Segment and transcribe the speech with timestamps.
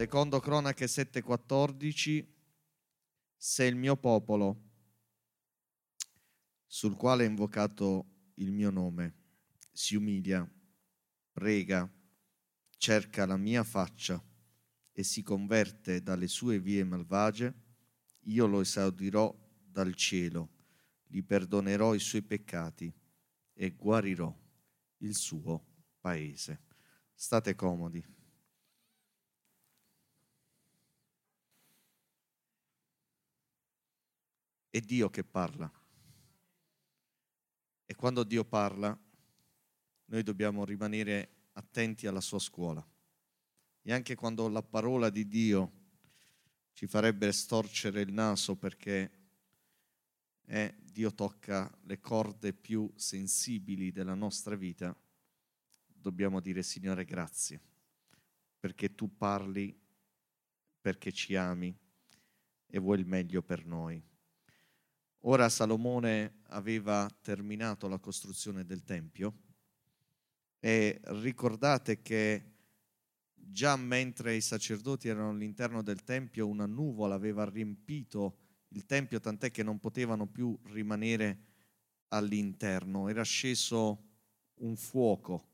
[0.00, 2.26] Secondo Cronache 7:14,
[3.36, 4.70] se il mio popolo,
[6.64, 9.14] sul quale è invocato il mio nome,
[9.70, 10.50] si umilia,
[11.30, 11.86] prega,
[12.78, 14.24] cerca la mia faccia
[14.90, 17.54] e si converte dalle sue vie malvagie,
[18.20, 19.30] io lo esaudirò
[19.62, 20.48] dal cielo,
[21.04, 22.90] gli perdonerò i suoi peccati
[23.52, 24.34] e guarirò
[25.00, 25.62] il suo
[26.00, 26.62] paese.
[27.12, 28.19] State comodi.
[34.80, 35.70] Dio che parla.
[37.86, 38.98] E quando Dio parla,
[40.06, 42.86] noi dobbiamo rimanere attenti alla sua scuola.
[43.82, 45.72] E anche quando la parola di Dio
[46.72, 49.10] ci farebbe storcere il naso perché
[50.46, 54.96] eh, Dio tocca le corde più sensibili della nostra vita,
[55.86, 57.60] dobbiamo dire Signore grazie,
[58.58, 59.78] perché tu parli,
[60.80, 61.76] perché ci ami
[62.66, 64.02] e vuoi il meglio per noi.
[65.24, 69.34] Ora Salomone aveva terminato la costruzione del Tempio
[70.58, 72.44] e ricordate che
[73.34, 79.50] già mentre i sacerdoti erano all'interno del Tempio una nuvola aveva riempito il Tempio, tant'è
[79.50, 81.48] che non potevano più rimanere
[82.08, 83.08] all'interno.
[83.08, 84.04] Era sceso
[84.60, 85.48] un fuoco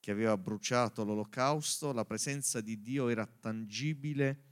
[0.00, 4.42] che aveva bruciato l'olocausto, la presenza di Dio era tangibile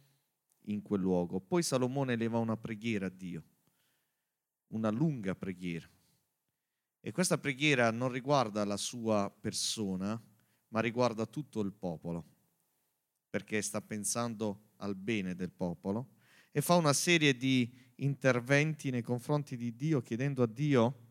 [0.67, 1.41] in quel luogo.
[1.41, 3.43] Poi Salomone eleva una preghiera a Dio,
[4.75, 5.89] una lunga preghiera.
[7.01, 10.21] E questa preghiera non riguarda la sua persona,
[10.69, 12.25] ma riguarda tutto il popolo,
[13.31, 16.15] perché sta pensando al bene del popolo
[16.51, 21.03] e fa una serie di interventi nei confronti di Dio, chiedendo a Dio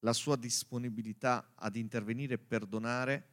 [0.00, 3.28] la sua disponibilità ad intervenire e perdonare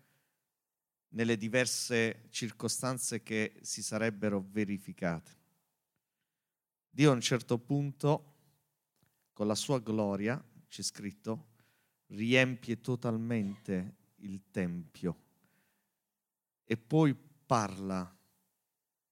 [1.10, 5.46] nelle diverse circostanze che si sarebbero verificate.
[6.98, 8.34] Dio a un certo punto,
[9.32, 11.50] con la sua gloria, c'è scritto,
[12.08, 15.16] riempie totalmente il Tempio
[16.64, 17.16] e poi
[17.46, 18.18] parla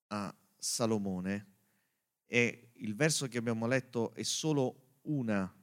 [0.08, 1.54] a Salomone
[2.26, 5.56] e il verso che abbiamo letto è solo una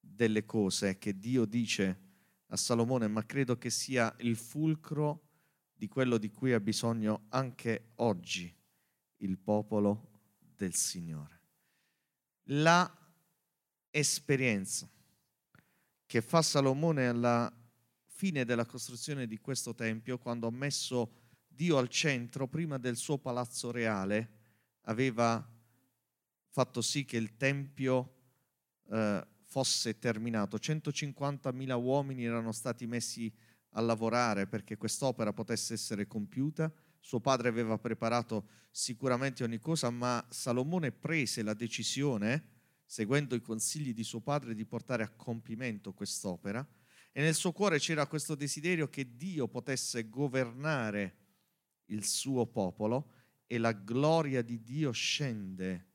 [0.00, 2.00] delle cose che Dio dice
[2.46, 5.28] a Salomone, ma credo che sia il fulcro
[5.74, 8.50] di quello di cui ha bisogno anche oggi
[9.16, 10.08] il popolo
[10.56, 11.39] del Signore.
[12.44, 12.92] La
[13.90, 14.88] esperienza
[16.06, 17.52] che fa Salomone alla
[18.06, 21.12] fine della costruzione di questo tempio, quando ha messo
[21.46, 24.38] Dio al centro, prima del suo palazzo reale,
[24.82, 25.46] aveva
[26.48, 28.14] fatto sì che il tempio
[28.90, 30.56] eh, fosse terminato.
[30.56, 33.32] 150.000 uomini erano stati messi
[33.74, 36.72] a lavorare perché quest'opera potesse essere compiuta.
[37.00, 43.94] Suo padre aveva preparato sicuramente ogni cosa, ma Salomone prese la decisione, seguendo i consigli
[43.94, 46.66] di suo padre, di portare a compimento quest'opera.
[47.12, 51.16] E nel suo cuore c'era questo desiderio che Dio potesse governare
[51.86, 53.12] il suo popolo
[53.46, 55.88] e la gloria di Dio scende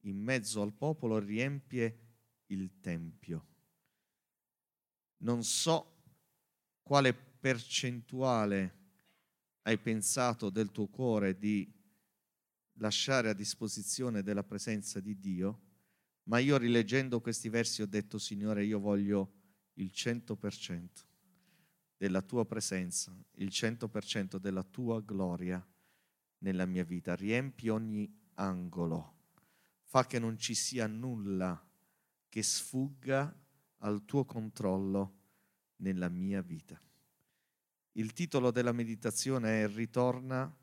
[0.00, 2.00] in mezzo al popolo e riempie
[2.46, 3.46] il Tempio.
[5.18, 6.02] Non so
[6.82, 8.77] quale percentuale
[9.68, 11.70] hai pensato del tuo cuore di
[12.78, 15.60] lasciare a disposizione della presenza di Dio,
[16.24, 19.32] ma io rileggendo questi versi ho detto, Signore, io voglio
[19.74, 20.88] il 100%
[21.98, 25.62] della tua presenza, il 100% della tua gloria
[26.38, 27.14] nella mia vita.
[27.14, 29.16] Riempi ogni angolo,
[29.82, 31.62] fa che non ci sia nulla
[32.30, 33.36] che sfugga
[33.80, 35.16] al tuo controllo
[35.76, 36.80] nella mia vita.
[37.98, 40.56] Il titolo della meditazione è Ritorna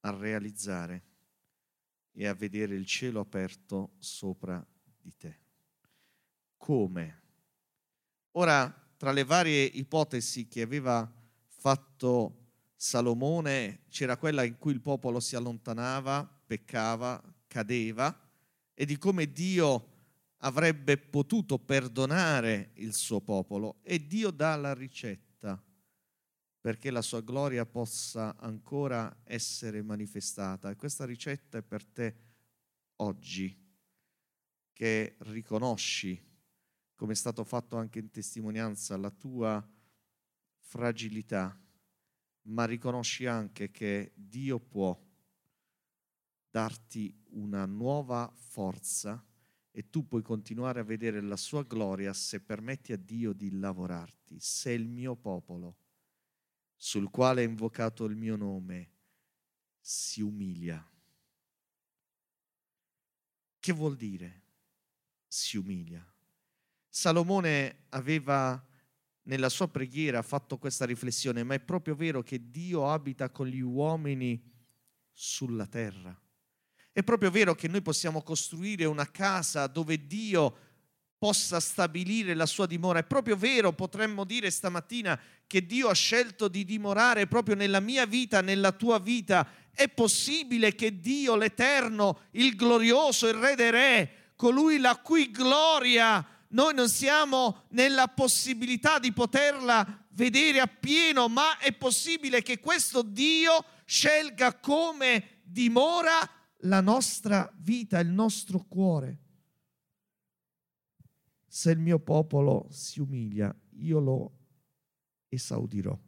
[0.00, 1.04] a realizzare
[2.10, 4.66] e a vedere il cielo aperto sopra
[5.00, 5.38] di te.
[6.56, 7.22] Come?
[8.32, 11.08] Ora, tra le varie ipotesi che aveva
[11.46, 18.28] fatto Salomone, c'era quella in cui il popolo si allontanava, peccava, cadeva
[18.74, 19.86] e di come Dio
[20.38, 25.62] avrebbe potuto perdonare il suo popolo e Dio dà la ricetta
[26.60, 30.70] perché la sua gloria possa ancora essere manifestata.
[30.70, 32.16] E questa ricetta è per te
[32.96, 33.56] oggi,
[34.72, 36.22] che riconosci,
[36.94, 39.66] come è stato fatto anche in testimonianza, la tua
[40.58, 41.58] fragilità,
[42.42, 44.98] ma riconosci anche che Dio può
[46.50, 49.24] darti una nuova forza
[49.70, 54.38] e tu puoi continuare a vedere la sua gloria se permetti a Dio di lavorarti.
[54.40, 55.76] Se il mio popolo,
[56.82, 58.90] sul quale è invocato il mio nome,
[59.78, 60.82] si umilia.
[63.60, 64.40] Che vuol dire
[65.28, 66.02] si umilia?
[66.88, 68.66] Salomone aveva
[69.24, 73.60] nella sua preghiera fatto questa riflessione, ma è proprio vero che Dio abita con gli
[73.60, 74.42] uomini
[75.12, 76.18] sulla terra.
[76.90, 80.69] È proprio vero che noi possiamo costruire una casa dove Dio
[81.20, 83.00] possa stabilire la sua dimora.
[83.00, 88.06] È proprio vero, potremmo dire stamattina, che Dio ha scelto di dimorare proprio nella mia
[88.06, 89.46] vita, nella tua vita.
[89.70, 96.26] È possibile che Dio, l'Eterno, il glorioso, il Re dei Re, colui la cui gloria
[96.48, 103.62] noi non siamo nella possibilità di poterla vedere appieno, ma è possibile che questo Dio
[103.84, 106.18] scelga come dimora
[106.60, 109.18] la nostra vita, il nostro cuore.
[111.52, 114.38] Se il mio popolo si umilia, io lo
[115.26, 116.00] esaudirò,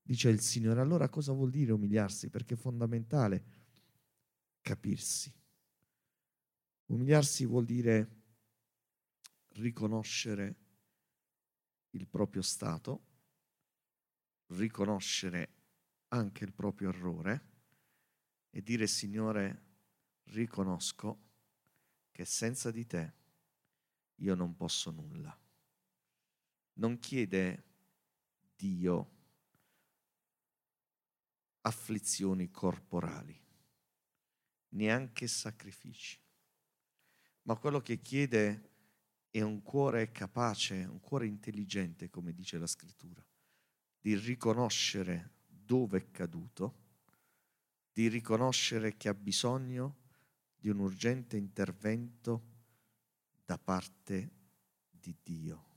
[0.00, 0.80] dice il Signore.
[0.80, 2.30] Allora cosa vuol dire umiliarsi?
[2.30, 3.44] Perché è fondamentale
[4.62, 5.30] capirsi.
[6.86, 8.22] Umiliarsi vuol dire
[9.48, 10.56] riconoscere
[11.90, 13.04] il proprio stato,
[14.46, 15.56] riconoscere
[16.08, 17.48] anche il proprio errore
[18.48, 19.62] e dire Signore,
[20.28, 21.20] riconosco
[22.10, 23.22] che senza di te
[24.16, 25.36] io non posso nulla.
[26.74, 27.64] Non chiede
[28.56, 29.10] Dio
[31.62, 33.38] afflizioni corporali,
[34.70, 36.20] neanche sacrifici,
[37.42, 38.70] ma quello che chiede
[39.30, 43.24] è un cuore capace, un cuore intelligente, come dice la scrittura,
[44.00, 46.82] di riconoscere dove è caduto,
[47.92, 50.02] di riconoscere che ha bisogno
[50.56, 52.53] di un urgente intervento
[53.44, 54.30] da parte
[54.90, 55.72] di Dio.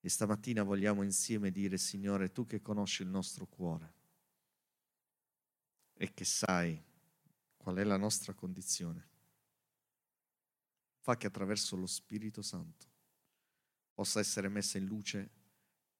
[0.00, 3.94] E stamattina vogliamo insieme dire, Signore, tu che conosci il nostro cuore
[5.94, 6.82] e che sai
[7.56, 9.08] qual è la nostra condizione
[11.08, 12.86] fa che attraverso lo Spirito Santo
[13.94, 15.30] possa essere messa in luce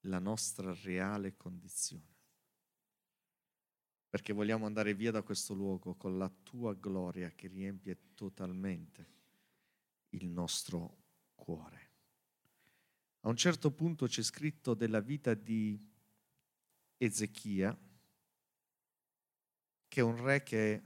[0.00, 2.16] la nostra reale condizione.
[4.10, 9.16] Perché vogliamo andare via da questo luogo con la tua gloria che riempie totalmente
[10.10, 10.96] il nostro
[11.34, 11.86] cuore.
[13.20, 15.78] A un certo punto c'è scritto della vita di
[16.96, 17.76] Ezechia,
[19.88, 20.82] che è un re che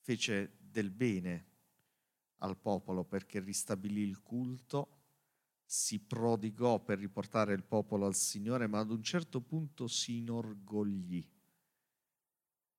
[0.00, 1.46] fece del bene
[2.38, 4.96] al popolo perché ristabilì il culto,
[5.64, 11.28] si prodigò per riportare il popolo al Signore, ma ad un certo punto si inorgoglì.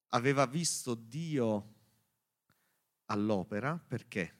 [0.09, 1.75] Aveva visto Dio
[3.05, 4.38] all'opera perché?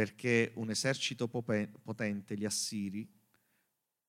[0.00, 3.06] Perché un esercito potente, gli Assiri,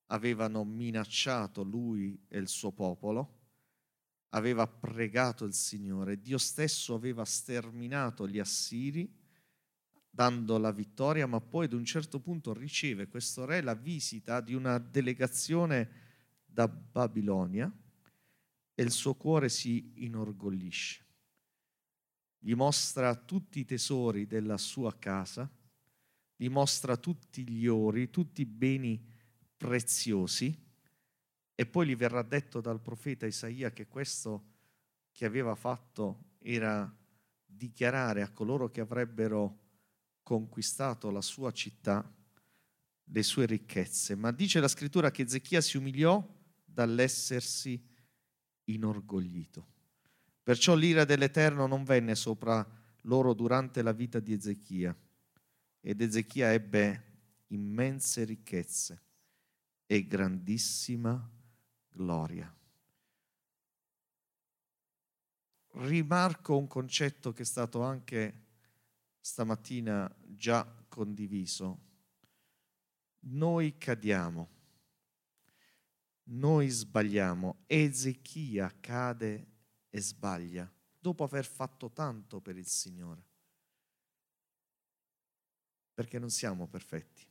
[0.05, 3.39] avevano minacciato lui e il suo popolo,
[4.29, 9.13] aveva pregato il Signore, Dio stesso aveva sterminato gli Assiri
[10.09, 14.53] dando la vittoria, ma poi ad un certo punto riceve questo re la visita di
[14.53, 15.89] una delegazione
[16.45, 17.69] da Babilonia
[18.74, 21.05] e il suo cuore si inorgoglisce.
[22.39, 25.51] Gli mostra tutti i tesori della sua casa,
[26.41, 29.00] gli mostra tutti gli ori, tutti i beni
[29.55, 30.51] preziosi
[31.53, 34.45] e poi gli verrà detto dal profeta Isaia che questo
[35.12, 36.91] che aveva fatto era
[37.45, 39.60] dichiarare a coloro che avrebbero
[40.24, 42.12] conquistato la sua città,
[43.03, 46.27] le sue ricchezze, ma dice la scrittura che Ezechia si umiliò
[46.65, 47.79] dall'essersi
[48.63, 49.67] inorgoglito.
[50.41, 52.67] Perciò l'ira dell'Eterno non venne sopra
[53.01, 54.98] loro durante la vita di Ezechia
[55.81, 57.09] ed Ezechia ebbe
[57.47, 59.01] immense ricchezze
[59.85, 61.29] e grandissima
[61.89, 62.55] gloria.
[65.73, 68.45] Rimarco un concetto che è stato anche
[69.19, 71.89] stamattina già condiviso,
[73.23, 74.50] noi cadiamo,
[76.23, 79.47] noi sbagliamo, Ezechia cade
[79.89, 83.25] e sbaglia dopo aver fatto tanto per il Signore,
[85.93, 87.25] perché non siamo perfetti,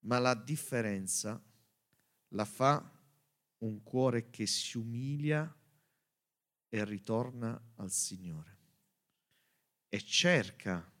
[0.00, 1.42] ma la differenza
[2.28, 2.92] la fa
[3.58, 5.52] un cuore che si umilia
[6.68, 8.56] e ritorna al Signore
[9.88, 10.92] e cerca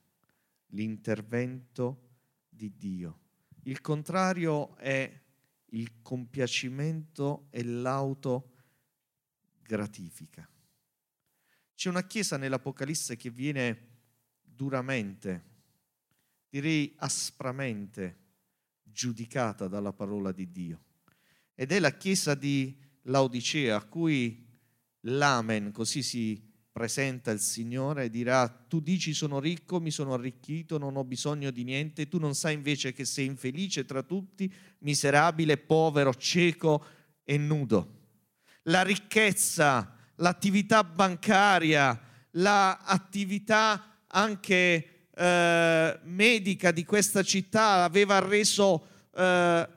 [0.68, 2.06] l'intervento
[2.48, 3.20] di Dio.
[3.64, 5.26] Il contrario è
[5.72, 10.48] il compiacimento e l'autogratifica.
[11.74, 13.86] C'è una chiesa nell'Apocalisse che viene
[14.42, 15.47] duramente,
[16.48, 18.16] direi aspramente,
[18.82, 20.82] giudicata dalla parola di Dio.
[21.54, 24.46] Ed è la chiesa di Laodicea a cui
[25.02, 30.78] l'amen, così si presenta il Signore e dirà, tu dici sono ricco, mi sono arricchito,
[30.78, 35.56] non ho bisogno di niente, tu non sai invece che sei infelice tra tutti, miserabile,
[35.56, 36.84] povero, cieco
[37.24, 37.96] e nudo.
[38.64, 42.00] La ricchezza, l'attività bancaria,
[42.32, 49.68] l'attività anche eh, medica di questa città aveva reso eh,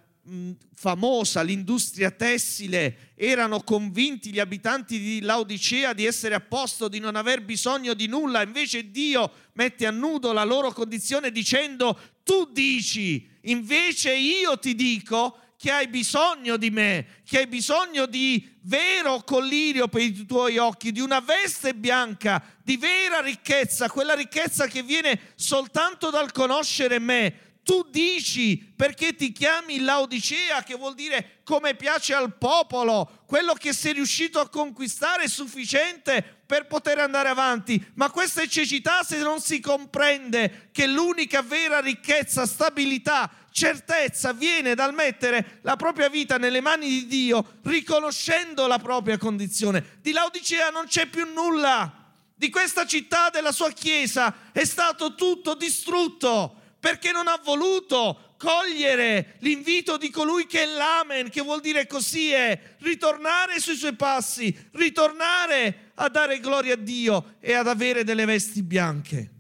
[0.76, 7.16] famosa, l'industria tessile, erano convinti gli abitanti di Laodicea di essere a posto, di non
[7.16, 13.28] aver bisogno di nulla, invece Dio mette a nudo la loro condizione dicendo tu dici,
[13.42, 19.88] invece io ti dico che hai bisogno di me, che hai bisogno di vero collirio
[19.88, 25.34] per i tuoi occhi, di una veste bianca, di vera ricchezza, quella ricchezza che viene
[25.36, 32.14] soltanto dal conoscere me tu dici perché ti chiami Laodicea, che vuol dire come piace
[32.14, 37.84] al popolo, quello che sei riuscito a conquistare è sufficiente per poter andare avanti.
[37.96, 44.74] Ma questa è cecità se non si comprende che l'unica vera ricchezza, stabilità, certezza viene
[44.74, 50.00] dal mettere la propria vita nelle mani di Dio, riconoscendo la propria condizione.
[50.02, 51.98] Di Laodicea non c'è più nulla.
[52.34, 59.36] Di questa città, della sua chiesa, è stato tutto distrutto perché non ha voluto cogliere
[59.42, 64.70] l'invito di colui che è l'amen, che vuol dire così è, ritornare sui suoi passi,
[64.72, 69.32] ritornare a dare gloria a Dio e ad avere delle vesti bianche.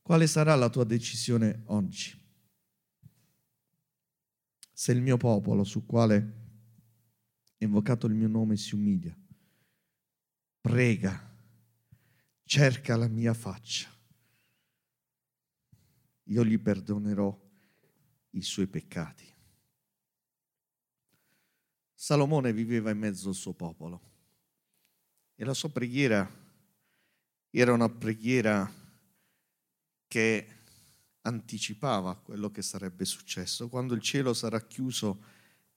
[0.00, 2.18] Quale sarà la tua decisione oggi?
[4.72, 6.32] Se il mio popolo, su quale
[7.58, 9.14] è invocato il mio nome, si umilia,
[10.58, 11.36] prega,
[12.44, 13.94] cerca la mia faccia,
[16.28, 17.36] io gli perdonerò
[18.30, 19.24] i suoi peccati.
[21.94, 24.00] Salomone viveva in mezzo al suo popolo
[25.34, 26.44] e la sua preghiera
[27.50, 28.70] era una preghiera
[30.06, 30.46] che
[31.22, 33.68] anticipava quello che sarebbe successo.
[33.68, 35.24] Quando il cielo sarà chiuso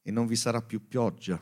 [0.01, 1.41] e non vi sarà più pioggia,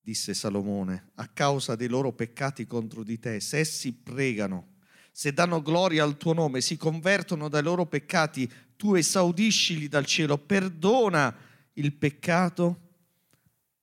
[0.00, 4.74] disse Salomone, a causa dei loro peccati contro di te, se essi pregano
[5.16, 10.36] se danno gloria al tuo nome, si convertono dai loro peccati, tu esaudiscili dal cielo,
[10.36, 11.34] perdona
[11.72, 12.80] il peccato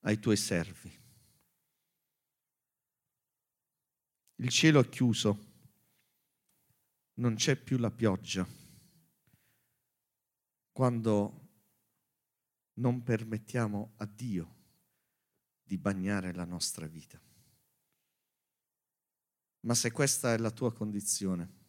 [0.01, 0.95] ai tuoi servi.
[4.35, 5.45] Il cielo è chiuso,
[7.15, 8.47] non c'è più la pioggia.
[10.71, 11.47] Quando
[12.73, 14.55] non permettiamo a Dio
[15.63, 17.19] di bagnare la nostra vita.
[19.63, 21.61] Ma se questa è la tua condizione,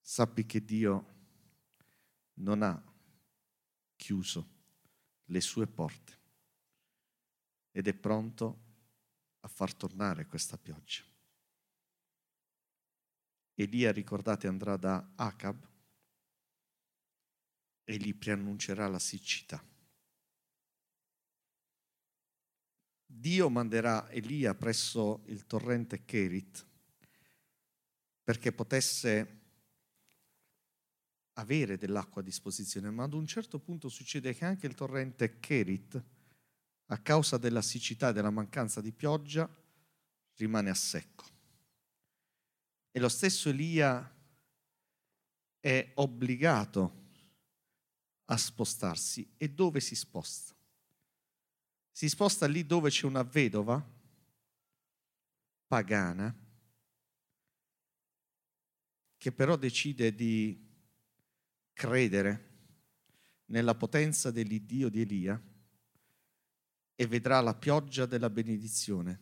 [0.00, 1.14] sappi che Dio
[2.34, 2.94] non ha
[3.94, 4.54] chiuso
[5.26, 6.18] le sue porte
[7.70, 8.64] ed è pronto
[9.40, 11.04] a far tornare questa pioggia.
[13.54, 15.68] Elia, ricordate, andrà da Acab
[17.84, 19.64] e gli preannuncerà la siccità.
[23.18, 26.66] Dio manderà Elia presso il torrente Kerit
[28.22, 29.40] perché potesse
[31.34, 36.02] avere dell'acqua a disposizione, ma ad un certo punto succede che anche il torrente Kerit,
[36.86, 39.48] a causa della siccità e della mancanza di pioggia,
[40.34, 41.24] rimane a secco.
[42.90, 44.14] E lo stesso Elia
[45.60, 47.04] è obbligato
[48.24, 49.34] a spostarsi.
[49.36, 50.55] E dove si sposta?
[51.96, 53.82] Si sposta lì dove c'è una vedova
[55.66, 56.36] pagana
[59.16, 60.62] che però decide di
[61.72, 62.50] credere
[63.46, 65.42] nella potenza dell'Iddio di Elia
[66.94, 69.18] e vedrà la pioggia della benedizione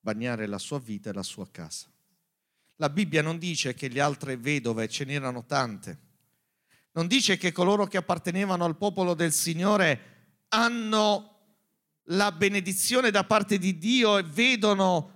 [0.00, 1.92] bagnare la sua vita e la sua casa.
[2.76, 5.98] La Bibbia non dice che le altre vedove ce n'erano tante,
[6.92, 11.33] non dice che coloro che appartenevano al popolo del Signore hanno
[12.08, 15.12] la benedizione da parte di Dio e vedono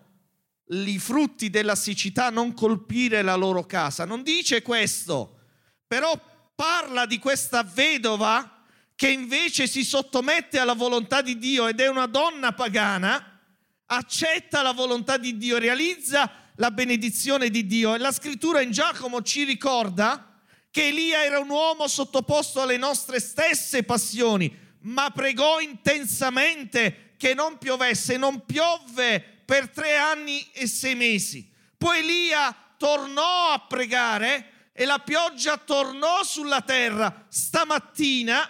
[0.69, 4.05] i frutti della siccità non colpire la loro casa.
[4.05, 5.39] Non dice questo,
[5.87, 6.19] però
[6.55, 8.63] parla di questa vedova
[8.95, 13.41] che invece si sottomette alla volontà di Dio ed è una donna pagana,
[13.87, 17.95] accetta la volontà di Dio, realizza la benedizione di Dio.
[17.95, 20.41] E la scrittura in Giacomo ci ricorda
[20.71, 27.59] che Elia era un uomo sottoposto alle nostre stesse passioni ma pregò intensamente che non
[27.59, 28.17] piovesse.
[28.17, 31.51] Non piovve per tre anni e sei mesi.
[31.77, 37.27] Poi Elia tornò a pregare e la pioggia tornò sulla terra.
[37.29, 38.49] Stamattina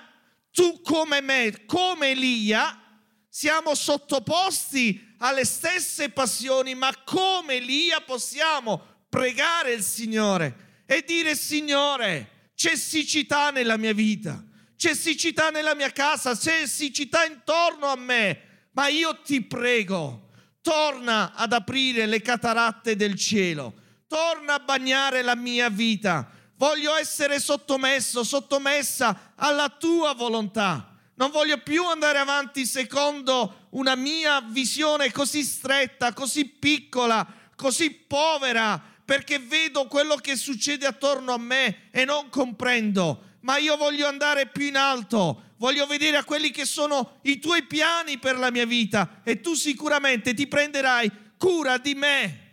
[0.51, 2.83] tu come me, come Elia,
[3.29, 12.51] siamo sottoposti alle stesse passioni, ma come Elia possiamo pregare il Signore e dire Signore,
[12.55, 14.43] c'è siccità nella mia vita,
[14.79, 20.29] c'è siccità nella mia casa, c'è siccità intorno a me, ma io ti prego,
[20.63, 23.75] torna ad aprire le cataratte del cielo,
[24.07, 26.31] torna a bagnare la mia vita.
[26.55, 30.97] Voglio essere sottomesso, sottomessa alla tua volontà.
[31.17, 38.81] Non voglio più andare avanti secondo una mia visione così stretta, così piccola, così povera,
[39.05, 43.25] perché vedo quello che succede attorno a me e non comprendo.
[43.49, 47.65] Ma io voglio andare più in alto, voglio vedere a quelli che sono i tuoi
[47.65, 52.47] piani per la mia vita e tu sicuramente ti prenderai cura di me.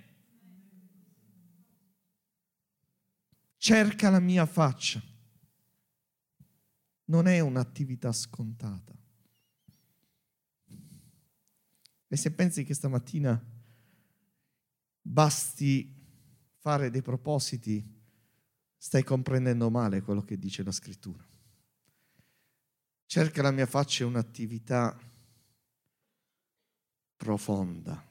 [3.58, 5.02] Cerca la mia faccia
[7.08, 8.94] non è un'attività scontata.
[12.08, 13.44] E se pensi che stamattina
[15.02, 15.94] basti
[16.60, 17.86] fare dei propositi,
[18.86, 21.26] stai comprendendo male quello che dice la scrittura.
[23.08, 24.96] Cerca la mia faccia è un'attività
[27.16, 28.06] profonda.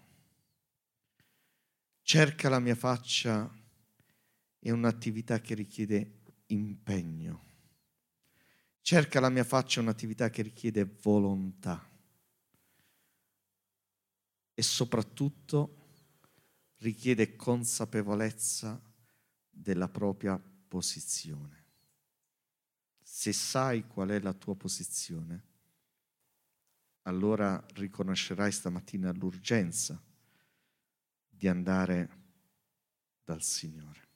[2.03, 3.49] Cerca la mia faccia
[4.59, 7.45] è un'attività che richiede impegno.
[8.81, 11.89] Cerca la mia faccia un'attività che richiede volontà
[14.53, 15.87] e soprattutto
[16.79, 18.83] richiede consapevolezza
[19.49, 20.37] della propria
[20.75, 21.67] posizione.
[23.01, 25.45] Se sai qual è la tua posizione,
[27.03, 30.03] allora riconoscerai stamattina l'urgenza
[31.29, 32.23] di andare
[33.23, 34.09] dal Signore.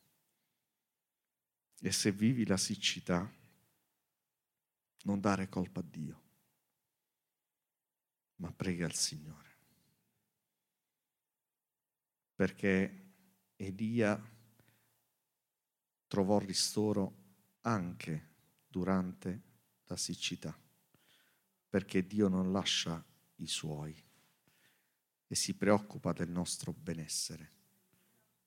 [1.81, 3.33] E se vivi la siccità,
[5.05, 6.23] non dare colpa a Dio,
[8.37, 9.57] ma prega al Signore.
[12.35, 13.13] Perché
[13.55, 14.21] Elia
[16.09, 17.27] trovò ristoro
[17.61, 18.27] anche
[18.67, 19.43] durante
[19.85, 20.59] la siccità,
[21.69, 23.03] perché Dio non lascia
[23.37, 23.95] i suoi
[25.27, 27.53] e si preoccupa del nostro benessere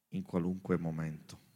[0.09, 1.49] in qualunque momento.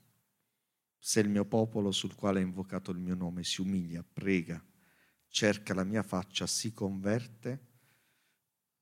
[0.97, 4.63] Se il mio popolo sul quale è invocato il mio nome si umilia, prega,
[5.27, 7.73] cerca la mia faccia, si converte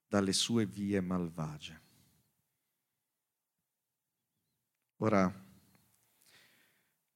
[0.07, 1.81] dalle sue vie malvagie.
[4.97, 5.52] Ora,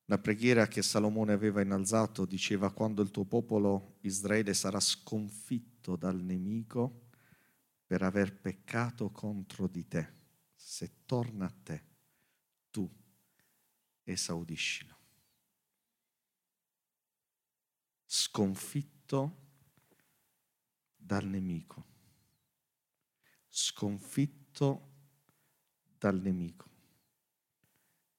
[0.10, 6.22] la preghiera che Salomone aveva innalzato diceva quando il tuo popolo Israele sarà sconfitto dal
[6.22, 7.10] nemico
[7.86, 10.14] per aver peccato contro di te,
[10.56, 11.84] se torna a te,
[12.70, 12.90] tu
[14.04, 14.96] esaudiscilo.
[18.06, 19.46] Sconfitto
[20.96, 21.86] dal nemico,
[23.50, 24.94] sconfitto
[25.98, 26.70] dal nemico.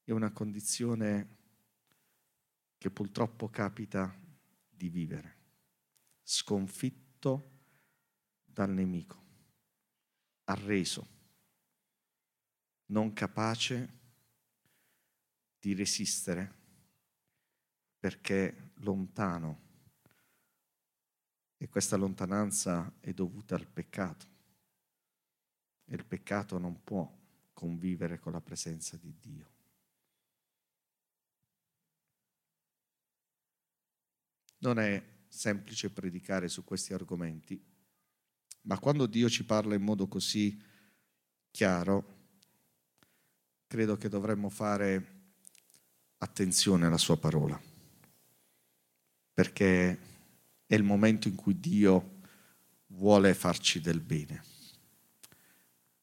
[0.05, 1.37] È una condizione
[2.79, 4.17] che purtroppo capita
[4.71, 5.37] di vivere,
[6.23, 7.51] sconfitto
[8.45, 9.27] dal nemico,
[10.45, 11.07] arreso,
[12.87, 13.97] non capace
[15.59, 16.55] di resistere
[17.99, 19.67] perché lontano
[21.57, 24.27] e questa lontananza è dovuta al peccato.
[25.85, 27.13] E il peccato non può
[27.53, 29.58] convivere con la presenza di Dio.
[34.59, 37.63] Non è semplice predicare su questi argomenti,
[38.63, 40.61] ma quando Dio ci parla in modo così
[41.51, 42.17] chiaro,
[43.67, 45.17] credo che dovremmo fare
[46.19, 47.61] attenzione alla sua parola,
[49.33, 49.99] perché
[50.67, 52.17] è il momento in cui Dio
[52.89, 54.43] vuole farci del bene.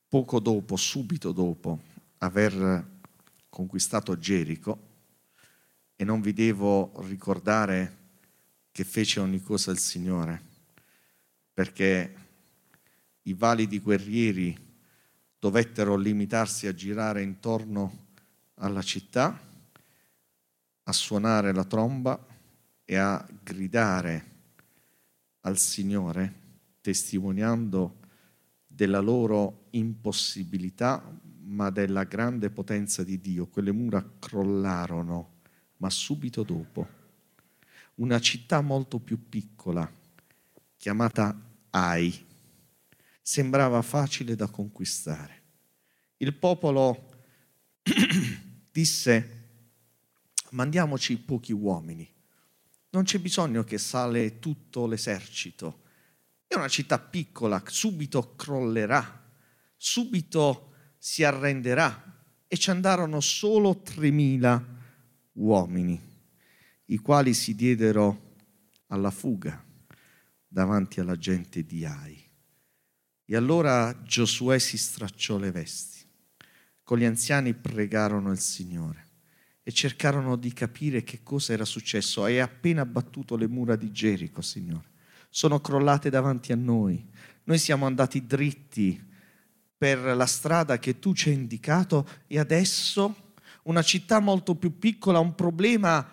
[0.07, 1.81] Poco dopo, subito dopo
[2.19, 3.01] aver
[3.49, 4.93] conquistato Gerico,
[5.95, 8.03] e non vi devo ricordare
[8.75, 10.41] che fece ogni cosa il Signore,
[11.53, 12.15] perché
[13.21, 14.53] i validi guerrieri
[15.39, 18.07] dovettero limitarsi a girare intorno
[18.55, 19.39] alla città,
[20.83, 22.19] a suonare la tromba
[22.83, 24.25] e a gridare
[25.39, 26.33] al Signore,
[26.81, 27.99] testimoniando
[28.67, 31.01] della loro impossibilità,
[31.43, 33.47] ma della grande potenza di Dio.
[33.47, 35.43] Quelle mura crollarono,
[35.77, 36.94] ma subito dopo.
[37.95, 39.89] Una città molto più piccola,
[40.77, 41.39] chiamata
[41.71, 42.25] Ai,
[43.21, 45.43] sembrava facile da conquistare.
[46.17, 47.09] Il popolo
[48.71, 49.47] disse,
[50.51, 52.13] mandiamoci pochi uomini
[52.95, 55.81] non c'è bisogno che sale tutto l'esercito
[56.47, 59.29] È una città piccola, subito crollerà,
[59.75, 62.13] subito si arrenderà.
[62.47, 64.63] E ci andarono solo 3.000
[65.33, 65.99] uomini,
[66.85, 68.33] i quali si diedero
[68.87, 69.63] alla fuga
[70.47, 72.21] davanti alla gente di Ai.
[73.25, 76.05] E allora Giosuè si stracciò le vesti.
[76.83, 79.03] Con gli anziani pregarono il Signore
[79.63, 82.23] e cercarono di capire che cosa era successo.
[82.23, 84.91] Hai appena battuto le mura di Gerico, Signore.
[85.29, 87.03] Sono crollate davanti a noi.
[87.45, 89.03] Noi siamo andati dritti
[89.77, 95.19] per la strada che tu ci hai indicato e adesso una città molto più piccola,
[95.19, 96.07] un problema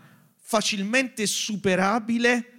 [0.53, 2.51] facilmente superabile,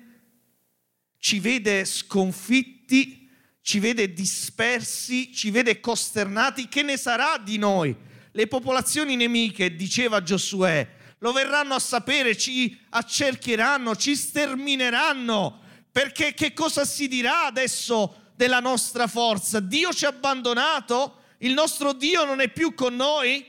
[1.20, 3.30] ci vede sconfitti,
[3.62, 6.68] ci vede dispersi, ci vede costernati.
[6.68, 7.96] Che ne sarà di noi?
[8.34, 10.88] le popolazioni nemiche, diceva Giosuè,
[11.20, 18.60] lo verranno a sapere, ci accerchieranno, ci stermineranno, perché che cosa si dirà adesso della
[18.60, 19.60] nostra forza?
[19.60, 21.22] Dio ci ha abbandonato?
[21.40, 23.46] Il nostro Dio non è più con noi?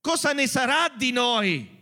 [0.00, 1.73] Cosa ne sarà di noi?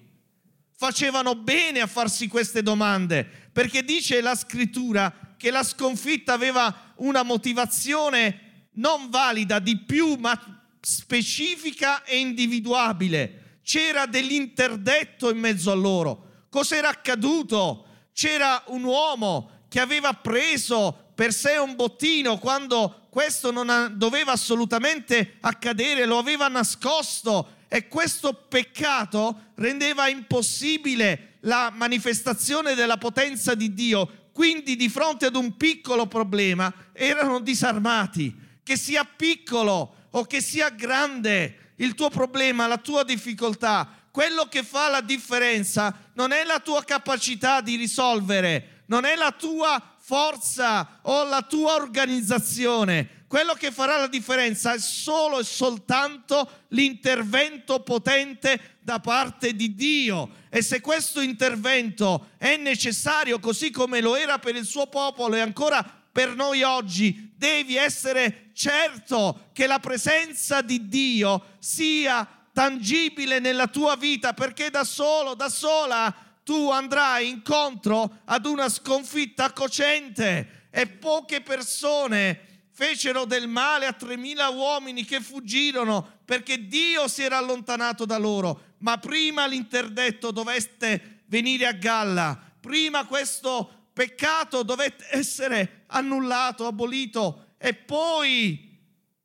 [0.82, 7.22] Facevano bene a farsi queste domande, perché dice la scrittura che la sconfitta aveva una
[7.22, 10.36] motivazione non valida di più, ma
[10.80, 13.60] specifica e individuabile.
[13.62, 16.46] C'era dell'interdetto in mezzo a loro.
[16.50, 17.86] Cos'era accaduto?
[18.12, 25.36] C'era un uomo che aveva preso per sé un bottino quando questo non doveva assolutamente
[25.42, 34.28] accadere, lo aveva nascosto e questo peccato rendeva impossibile la manifestazione della potenza di Dio.
[34.30, 40.68] Quindi di fronte ad un piccolo problema erano disarmati, che sia piccolo o che sia
[40.68, 46.60] grande il tuo problema, la tua difficoltà, quello che fa la differenza non è la
[46.60, 53.21] tua capacità di risolvere, non è la tua forza o la tua organizzazione.
[53.32, 60.28] Quello che farà la differenza è solo e soltanto l'intervento potente da parte di Dio.
[60.50, 65.40] E se questo intervento è necessario, così come lo era per il suo popolo e
[65.40, 73.68] ancora per noi oggi, devi essere certo che la presenza di Dio sia tangibile nella
[73.68, 76.14] tua vita, perché da solo, da sola,
[76.44, 84.54] tu andrai incontro ad una sconfitta cocente e poche persone fecero del male a 3.000
[84.54, 88.70] uomini che fuggirono perché Dio si era allontanato da loro.
[88.78, 97.74] Ma prima l'interdetto dovette venire a galla, prima questo peccato dovette essere annullato, abolito e
[97.74, 98.80] poi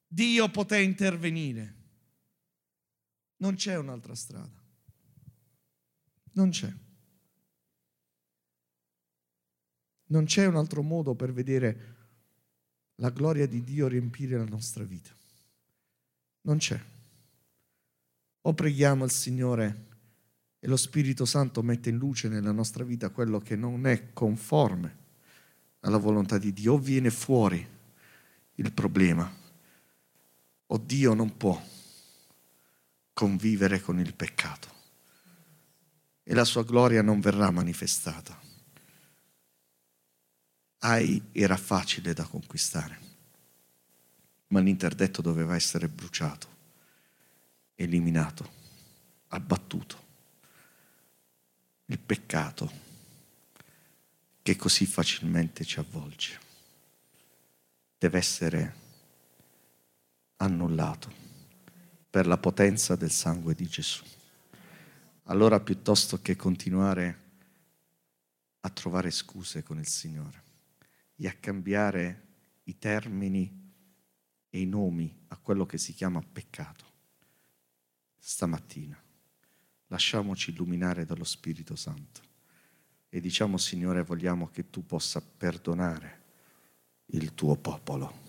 [0.06, 1.76] Dio poté intervenire.
[3.38, 4.62] Non c'è un'altra strada.
[6.34, 6.72] Non c'è.
[10.10, 11.97] Non c'è un altro modo per vedere
[12.98, 15.10] la gloria di Dio riempire la nostra vita.
[16.42, 16.80] Non c'è.
[18.42, 19.86] O preghiamo il Signore
[20.60, 25.06] e lo Spirito Santo mette in luce nella nostra vita quello che non è conforme
[25.82, 27.66] alla volontà di Dio, o viene fuori
[28.56, 29.32] il problema,
[30.66, 31.62] o Dio non può
[33.14, 34.76] convivere con il peccato
[36.24, 38.47] e la sua gloria non verrà manifestata.
[40.88, 42.98] Ai era facile da conquistare,
[44.48, 46.48] ma l'interdetto doveva essere bruciato,
[47.76, 48.50] eliminato,
[49.28, 50.06] abbattuto
[51.88, 52.72] il peccato
[54.42, 56.40] che così facilmente ci avvolge.
[57.98, 58.76] Deve essere
[60.38, 61.12] annullato
[62.10, 64.06] per la potenza del sangue di Gesù.
[65.24, 67.20] Allora piuttosto che continuare
[68.62, 70.46] a trovare scuse con il Signore
[71.18, 72.26] e a cambiare
[72.64, 73.66] i termini
[74.50, 76.86] e i nomi a quello che si chiama peccato,
[78.18, 79.02] stamattina
[79.88, 82.22] lasciamoci illuminare dallo Spirito Santo
[83.10, 86.24] e diciamo Signore vogliamo che tu possa perdonare
[87.08, 88.26] il tuo popolo.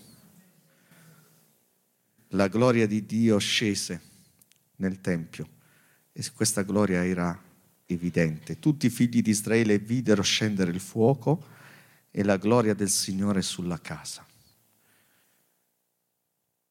[2.33, 4.01] La gloria di Dio scese
[4.77, 5.49] nel Tempio
[6.13, 7.43] e questa gloria era
[7.87, 8.59] evidente.
[8.59, 11.57] Tutti i figli di Israele videro scendere il fuoco
[12.11, 14.27] e la gloria del Signore sulla casa.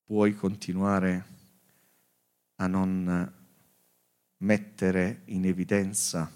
[0.03, 1.25] Puoi continuare
[2.55, 3.33] a non
[4.37, 6.31] mettere in evidenza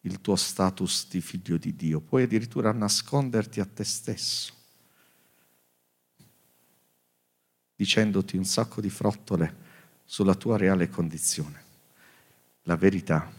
[0.00, 4.52] il tuo status di figlio di Dio, puoi addirittura nasconderti a te stesso,
[7.74, 9.62] dicendoti un sacco di frottole
[10.04, 11.62] sulla tua reale condizione.
[12.62, 13.30] La verità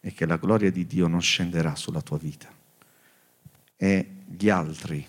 [0.00, 2.55] è che la gloria di Dio non scenderà sulla tua vita
[3.76, 5.06] e gli altri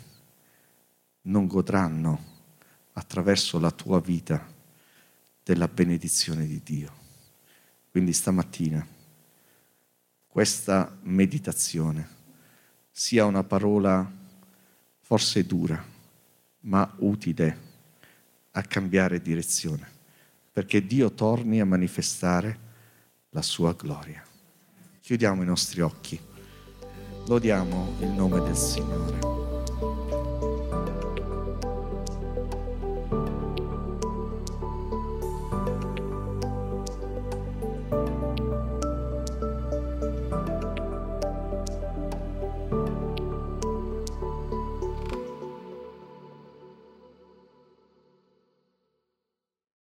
[1.22, 2.36] non godranno
[2.94, 4.46] attraverso la tua vita
[5.44, 6.94] della benedizione di Dio.
[7.90, 8.86] Quindi stamattina
[10.28, 12.16] questa meditazione
[12.92, 14.12] sia una parola
[15.00, 15.84] forse dura,
[16.62, 17.66] ma utile
[18.52, 19.90] a cambiare direzione,
[20.52, 22.60] perché Dio torni a manifestare
[23.30, 24.24] la sua gloria.
[25.00, 26.20] Chiudiamo i nostri occhi,
[27.28, 29.37] lodiamo il nome del Signore.